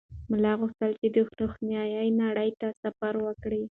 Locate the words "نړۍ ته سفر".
2.21-3.13